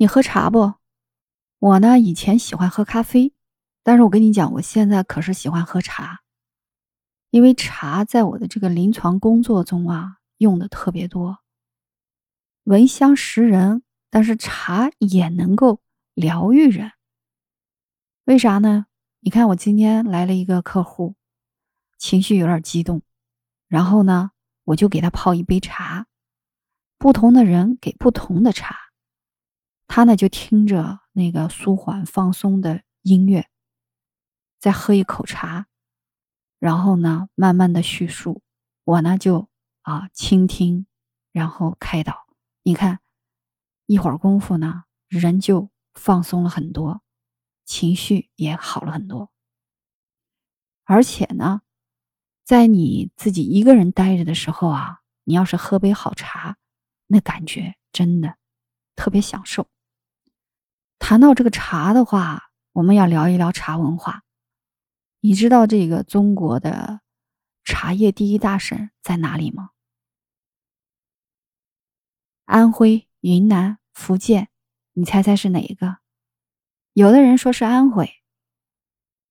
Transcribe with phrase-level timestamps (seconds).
[0.00, 0.74] 你喝茶不？
[1.58, 3.34] 我呢，以前喜欢喝咖啡，
[3.82, 6.20] 但是我跟你讲，我现在可是喜欢喝茶，
[7.30, 11.40] 因为茶在我的这个临床工作中啊，用的特别多。
[12.62, 15.80] 闻香识人，但是茶也能够
[16.14, 16.92] 疗愈人。
[18.26, 18.86] 为啥呢？
[19.18, 21.16] 你看，我今天来了一个客户，
[21.98, 23.02] 情绪有点激动，
[23.66, 24.30] 然后呢，
[24.62, 26.06] 我就给他泡一杯茶，
[26.98, 28.87] 不同的人给不同的茶。
[29.88, 33.48] 他呢就听着那个舒缓放松的音乐，
[34.60, 35.66] 再喝一口茶，
[36.60, 38.42] 然后呢慢慢的叙述，
[38.84, 39.48] 我呢就
[39.82, 40.86] 啊倾听，
[41.32, 42.26] 然后开导。
[42.62, 43.00] 你看，
[43.86, 47.00] 一会儿功夫呢，人就放松了很多，
[47.64, 49.32] 情绪也好了很多。
[50.84, 51.62] 而且呢，
[52.44, 56.58] 在你自己一个人待着的时候啊，你要是喝杯好茶，
[57.06, 58.36] 那感觉真的
[58.94, 59.66] 特别享受。
[60.98, 64.24] 谈到这个茶的话，我们要聊一聊茶文化。
[65.20, 67.00] 你知道这个中国的
[67.64, 69.70] 茶叶第一大省在哪里吗？
[72.44, 74.48] 安徽、云南、福建，
[74.92, 75.98] 你猜猜是哪一个？
[76.92, 78.10] 有的人说是安徽，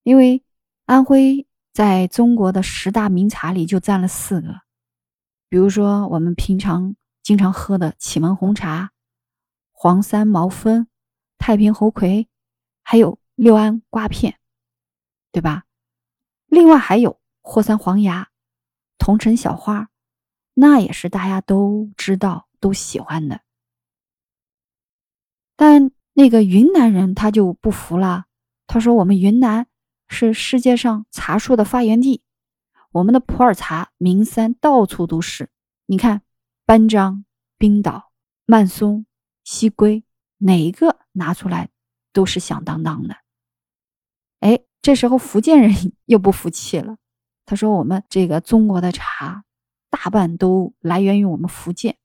[0.04, 0.44] 因为
[0.86, 4.62] 安徽在中国的十大名茶里就占了四个，
[5.48, 8.92] 比如说我们平常经常喝的祁门红茶、
[9.72, 10.88] 黄山毛峰。
[11.38, 12.28] 太平猴魁，
[12.84, 14.40] 还有六安瓜片，
[15.32, 15.66] 对吧？
[16.48, 18.30] 另外还有霍山黄芽、
[18.98, 19.90] 桐城小花，
[20.54, 23.42] 那也是大家都知道、都喜欢的。
[25.56, 28.26] 但那个云南人他就不服了，
[28.66, 29.68] 他说：“我们云南
[30.08, 32.24] 是世界上茶树的发源地，
[32.92, 35.50] 我们的普洱茶名山到处都是。
[35.86, 36.22] 你看，
[36.66, 37.26] 班章、
[37.58, 38.12] 冰岛、
[38.46, 39.06] 曼松、
[39.44, 40.04] 西归。”
[40.38, 41.70] 哪一个拿出来
[42.14, 43.16] 都是响当当的。
[44.40, 45.72] 哎，这时候福建人
[46.06, 46.98] 又不服气了，
[47.46, 49.44] 他说：“我们这个中国的茶
[49.90, 51.98] 大半都来源于我们福建，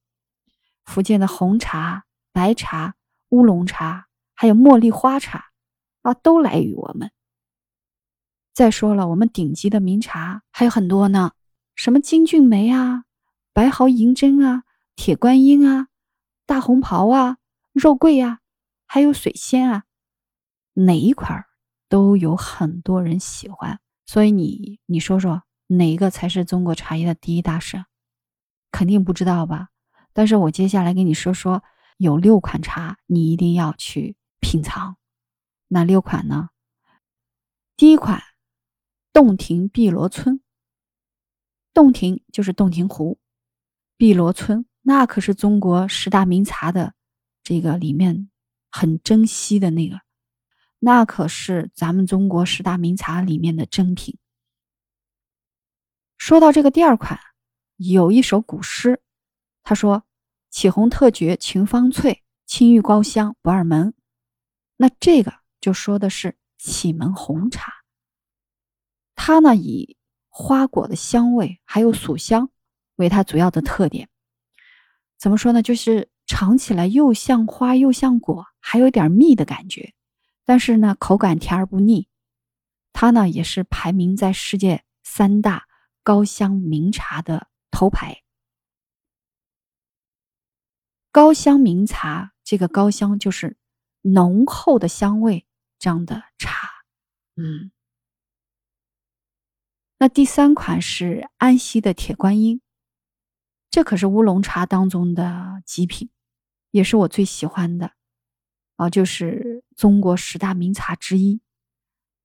[0.84, 2.95] 福建的红茶、白茶、
[3.29, 5.51] 乌龙茶，还有茉莉花茶
[6.01, 7.11] 啊，都来于我们。
[8.55, 11.33] 再说了，我们顶级的名茶还有很多呢，
[11.75, 13.05] 什么金骏眉啊、
[13.53, 14.65] 白毫银针啊、
[14.97, 15.89] 铁观音啊、
[16.47, 17.37] 大红袍啊。”
[17.72, 18.41] 肉桂呀，
[18.87, 19.84] 还有水仙啊，
[20.75, 21.47] 哪一款
[21.88, 23.81] 都有很多人喜欢。
[24.05, 27.87] 所以你你说说，哪一个才是中国茶叶的第一大神？
[28.71, 29.69] 肯定不知道吧？
[30.12, 31.62] 但是我接下来跟你说说，
[31.97, 34.99] 有六款茶你一定要去品尝。
[35.69, 36.50] 哪六款呢？
[37.75, 38.22] 第一款，
[39.15, 40.43] 洞庭碧螺春。
[41.72, 43.19] 洞庭就是洞庭湖，
[43.97, 46.93] 碧螺春那可是中国十大名茶的。
[47.45, 48.31] 这个里面
[48.71, 50.01] 很珍惜的那个，
[50.79, 54.17] 那可是咱们中国十大名茶里面的珍品。
[56.17, 57.19] 说到这个第二款，
[57.77, 59.03] 有一首古诗，
[59.65, 60.05] 他说
[60.51, 63.93] ：“启红特绝群芳翠，青玉高香不二门。”
[64.79, 67.73] 那这个就说的是启门红茶，
[69.17, 69.97] 它呢以
[70.29, 72.51] 花果的香味还有薯香
[72.95, 74.09] 为它主要的特点。
[75.19, 75.61] 怎么说呢？
[75.61, 76.12] 就是。
[76.32, 79.93] 尝起来又像花又像果，还有点蜜的感觉，
[80.47, 82.09] 但是呢，口感甜而不腻。
[82.94, 85.66] 它呢也是排名在世界三大
[86.03, 88.22] 高香名茶的头牌。
[91.10, 93.59] 高香名茶，这个高香就是
[94.00, 95.47] 浓厚的香味
[95.78, 96.66] 这样的茶。
[97.37, 97.72] 嗯，
[99.99, 102.62] 那第三款是安溪的铁观音，
[103.69, 106.09] 这可是乌龙茶当中的极品。
[106.72, 107.93] 也是我最喜欢的，
[108.77, 111.41] 啊，就是中国十大名茶之一。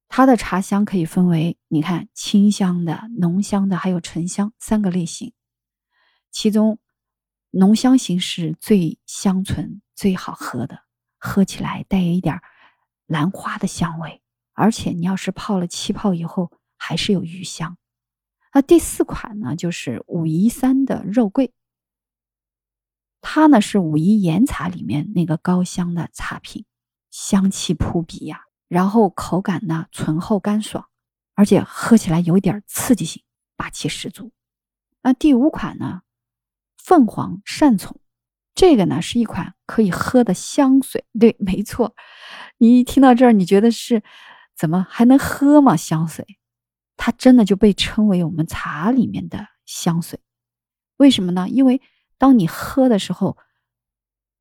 [0.08, 5.34] 它的茶香可以分为，你看清香的、浓香的，还有沉香三个类型。
[6.32, 6.80] 其中，
[7.52, 10.84] 浓香型是最香醇、最好喝的，
[11.18, 12.40] 喝起来带有一点
[13.06, 14.22] 兰花的香味，
[14.54, 17.78] 而且你要是泡了气泡以后，还是有余香。
[18.54, 21.54] 那第四款呢，就是武夷山的肉桂。
[23.30, 26.64] 它呢是武夷岩茶里面那个高香的茶品，
[27.12, 30.88] 香气扑鼻呀，然后口感呢醇厚干爽，
[31.36, 33.22] 而且喝起来有点刺激性，
[33.58, 34.32] 霸气十足。
[35.02, 36.04] 那第五款呢，
[36.78, 38.00] 凤凰善宠，
[38.56, 41.04] 这个呢是一款可以喝的香水。
[41.20, 41.94] 对，没错，
[42.60, 44.04] 你一听到这儿，你觉得是
[44.56, 45.76] 怎么还能喝吗？
[45.76, 46.26] 香水，
[46.96, 50.18] 它真的就被称为我们茶里面的香水。
[50.96, 51.50] 为什么呢？
[51.50, 51.82] 因为
[52.18, 53.38] 当你喝的时候，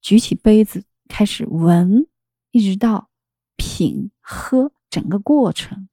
[0.01, 2.09] 举起杯子开始闻，
[2.51, 3.11] 一直到
[3.57, 5.89] 品喝整个过程，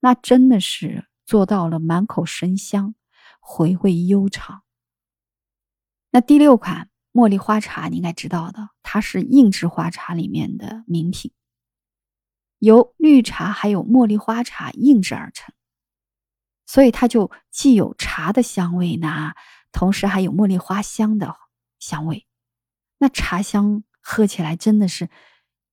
[0.00, 2.94] 那真的是做到了满口生香，
[3.40, 4.62] 回味悠长。
[6.10, 11.32] 那第六款茉莉花茶，你应该知道的，它是硬质花茶里面的名品，
[12.58, 15.54] 由绿茶还有茉莉花茶硬制而成，
[16.64, 19.34] 所以它就既有茶的香味呢，
[19.72, 21.34] 同时还有茉莉花香的
[21.78, 22.26] 香味。
[22.98, 25.08] 那茶香喝起来真的是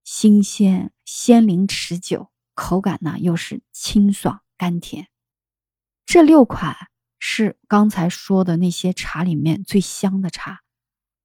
[0.03, 5.07] 新鲜、鲜灵、持久，口感呢又是清爽甘甜。
[6.05, 6.75] 这六款
[7.17, 10.61] 是刚才说的那些茶里面最香的茶。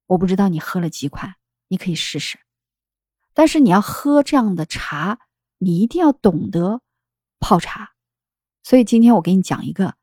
[0.07, 1.35] 我不知道你喝了几款，
[1.67, 2.39] 你可以试试。
[3.33, 5.19] 但是你要喝这样的茶，
[5.59, 6.81] 你一定要懂得
[7.39, 7.91] 泡茶。
[8.63, 9.95] 所以今天我给你讲一个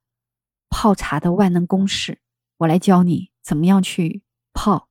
[0.70, 2.20] 泡茶的万能公式，
[2.58, 4.22] 我来教你怎么样去
[4.52, 4.84] 泡。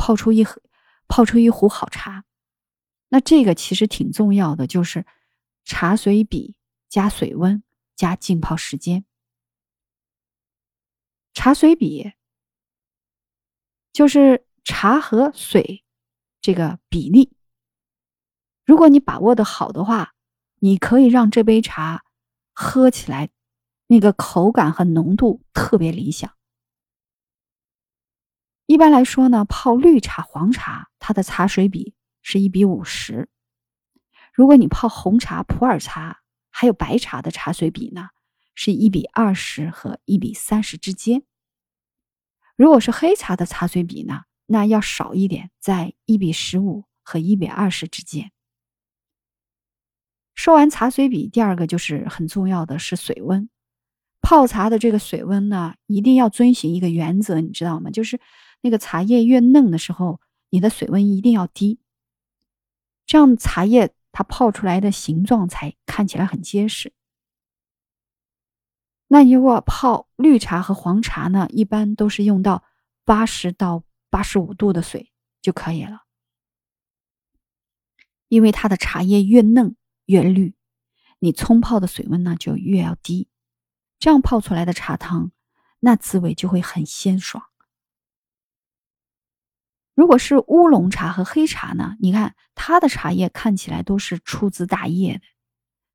[0.00, 0.62] 泡出一壶，
[1.08, 2.24] 泡出一壶好茶，
[3.08, 5.04] 那这个其实挺重要的，就是
[5.64, 6.56] 茶水比
[6.88, 7.64] 加水温
[7.96, 9.04] 加浸泡时间。
[11.34, 12.12] 茶水比
[13.92, 15.84] 就是茶和水
[16.40, 17.36] 这个比例。
[18.64, 20.14] 如果你把握的好的话，
[20.60, 22.04] 你可以让这杯茶
[22.52, 23.30] 喝起来
[23.88, 26.37] 那个口感和浓度特别理想。
[28.68, 33.30] 一般来说呢，泡绿茶、黄茶，它的茶水比是一比五十。
[34.34, 36.20] 如果你泡红茶、普洱茶，
[36.50, 38.10] 还有白茶的茶水比呢，
[38.54, 41.22] 是一比二十和一比三十之间。
[42.56, 48.32] 如果是黑茶的茶水比呢，那要少一点，在一比十五和一比二十之间。
[50.34, 53.48] 说完茶水比，第二个就是很重要的是水温。
[54.20, 57.90] 泡茶的这个水温呢，一定要遵循一个原则，你知道吗？
[57.90, 58.20] 就是。
[58.60, 60.20] 那个茶叶越嫩的时候，
[60.50, 61.78] 你的水温一定要低，
[63.06, 66.92] 这样茶叶它泡出来的形状才看起来很结实。
[69.06, 72.64] 那如果泡绿茶和黄茶呢，一般都是用到
[73.04, 76.02] 八十到八十五度的水就可以了，
[78.28, 80.54] 因为它的茶叶越嫩越绿，
[81.20, 83.28] 你冲泡的水温呢就越要低，
[83.98, 85.32] 这样泡出来的茶汤
[85.80, 87.44] 那滋味就会很鲜爽。
[89.98, 91.96] 如果是乌龙茶和黑茶呢？
[91.98, 95.24] 你看它的茶叶看起来都是粗枝大叶的，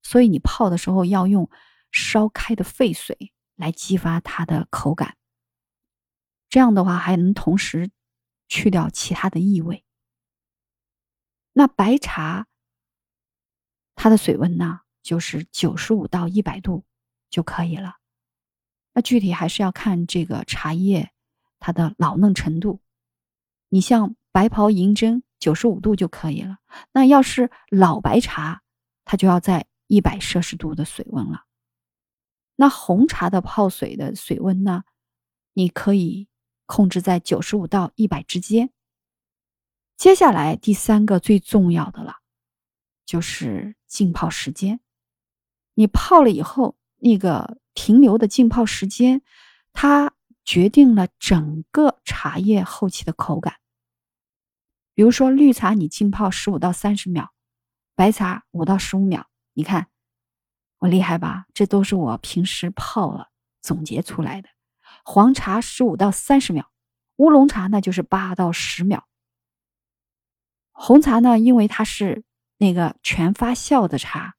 [0.02, 1.50] 所以你泡的时候要用
[1.90, 5.16] 烧开的沸水来激发它的口感。
[6.50, 7.92] 这样的话还能同时
[8.50, 9.86] 去掉其他的异味。
[11.54, 12.48] 那白茶，
[13.96, 16.84] 它的水温呢就是九十五到一百度
[17.30, 17.96] 就可以了。
[18.94, 21.14] 那具体还是要看这个茶叶
[21.58, 22.82] 它的老嫩程度。
[23.74, 26.60] 你像白袍银针九十五度就可以了。
[26.92, 28.62] 那要是老白茶，
[29.04, 31.46] 它就要在一百摄氏度的水温了。
[32.56, 34.84] 那红茶的泡水的水温呢？
[35.54, 36.28] 你可以
[36.68, 38.70] 控制在九十五到一百之间。
[39.98, 42.18] 接下来第三个最重要的了，
[43.08, 44.82] 就是浸泡时间。
[45.74, 49.24] 你泡了以后，那个停留的浸泡时间，
[49.72, 50.14] 它
[50.46, 53.56] 决定了整个茶叶后期的口感。
[54.94, 57.30] 比如说绿茶，你浸泡十五到三十秒，
[57.96, 59.28] 白茶五到十五秒。
[59.54, 59.88] 你看
[60.80, 61.46] 我厉害吧？
[61.54, 63.30] 这都是我平时泡了
[63.62, 64.50] 总结出来的。
[65.06, 66.70] 黄茶十五到三十秒，
[67.18, 69.08] 乌龙茶那就是八到十秒。
[70.72, 72.24] 红茶呢，因为它是
[72.58, 74.36] 那个全发酵的茶，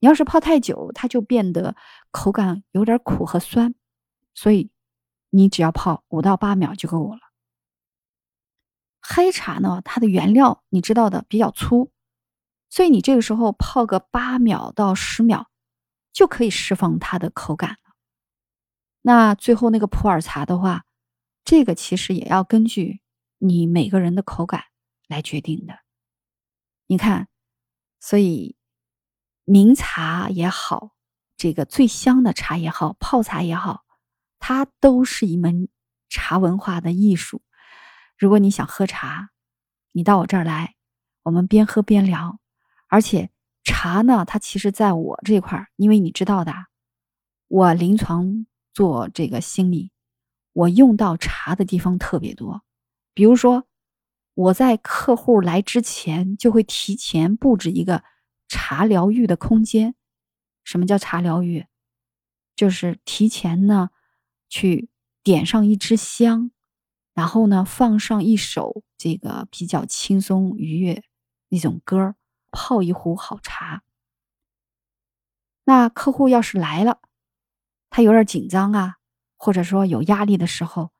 [0.00, 1.74] 你要是泡太久，它就变得
[2.10, 3.74] 口感有点苦和酸，
[4.34, 4.70] 所以
[5.30, 7.20] 你只要泡五到八秒就够了。
[9.02, 11.90] 黑茶呢，它的原料你知道的比较粗，
[12.70, 15.50] 所以你这个时候泡个八秒到十秒，
[16.12, 17.76] 就可以释放它的口感了。
[19.02, 20.84] 那最后那个普洱茶的话，
[21.44, 23.00] 这个其实也要根据
[23.38, 24.66] 你每个人的口感
[25.08, 25.80] 来决定的。
[26.86, 27.26] 你看，
[27.98, 28.56] 所以
[29.44, 30.92] 名茶也好，
[31.36, 33.84] 这个最香的茶也好，泡茶也好，
[34.38, 35.68] 它都是一门
[36.08, 37.42] 茶文化的艺术。
[38.22, 39.30] 如果你想喝茶，
[39.90, 40.76] 你到我这儿来，
[41.24, 42.38] 我们边喝边聊。
[42.86, 43.32] 而且
[43.64, 46.54] 茶呢，它其实在我这块儿，因为你知道的，
[47.48, 49.90] 我临床做这个心理，
[50.52, 52.62] 我用到茶的地方特别多。
[53.12, 53.66] 比如说，
[54.34, 58.04] 我在客户来之前，就会提前布置一个
[58.46, 59.96] 茶疗愈的空间。
[60.62, 61.66] 什么叫茶疗愈？
[62.54, 63.90] 就是提前呢，
[64.48, 64.90] 去
[65.24, 66.52] 点上一支香。
[67.14, 71.04] 然后呢，放上一首这个比较轻松愉悦
[71.48, 72.14] 那种歌，
[72.50, 73.82] 泡一壶好茶。
[75.64, 77.00] 那客户要是来了，
[77.88, 78.96] 他有点紧张啊，
[79.36, 80.90] 或者说有压力的时候，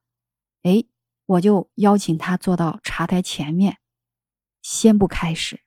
[0.62, 0.84] 哎，
[1.26, 3.78] 我就邀请他坐到茶台前面，
[4.62, 5.62] 先不开始，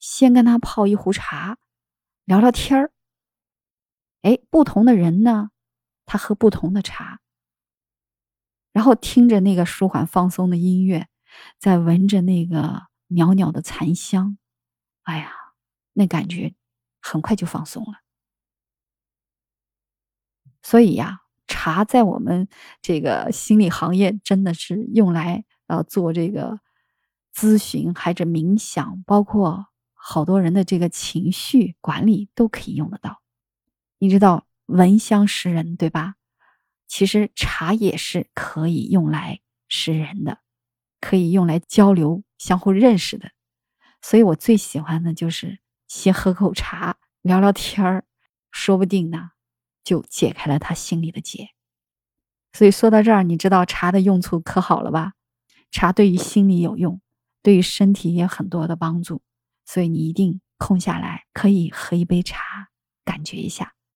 [0.00, 1.58] 先跟他泡一壶茶，
[2.24, 2.92] 聊聊天儿。
[4.22, 5.50] 哎，不同的人呢，
[6.06, 7.20] 他喝不同的茶，
[8.72, 11.08] 然后听着那个舒缓放松的音乐，
[11.58, 14.38] 再闻着那个袅袅的残香，
[15.02, 15.32] 哎呀，
[15.92, 16.54] 那感觉
[17.00, 18.00] 很快就放松了。
[20.62, 22.48] 所以呀，茶在我们
[22.80, 26.60] 这个心理行业真的是用来呃做这个
[27.34, 33.20] 咨询，还是冥想，包括好多人的这个情绪管理都可以用得到。
[33.98, 36.14] 你知道闻香识人对吧？
[36.92, 40.40] 其实茶也是可以用来识人的，
[41.00, 43.30] 可以用来交流、相互认识的。
[44.02, 48.04] 所以我最喜欢的就是先喝口茶，聊聊天儿，
[48.50, 49.30] 说不定呢。
[49.82, 51.48] 就解开了他心里的结，
[52.52, 55.14] 所以说到这儿，你知道茶的用处可好了吧？
[55.70, 57.00] 茶对于心理有用，
[57.42, 59.22] 对于身体也很多的帮助，
[59.64, 62.68] 所以你一定空下来可以喝一杯茶，
[63.02, 63.72] 感觉一下。